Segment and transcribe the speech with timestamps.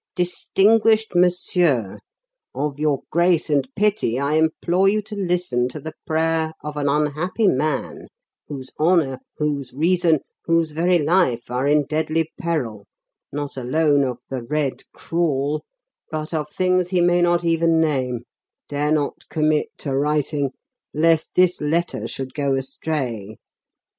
[0.15, 1.99] "'DISTINGUISHED MONSIEUR:
[2.55, 6.89] "'Of your grace and pity, I implore you to listen to the prayer of an
[6.89, 8.07] unhappy man
[8.47, 12.87] whose honour, whose reason, whose very life are in deadly peril,
[13.31, 15.63] not alone of "The Red Crawl,"
[16.09, 18.21] but of things he may not even name,
[18.67, 20.49] dare not commit to writing,
[20.95, 23.37] lest this letter should go astray.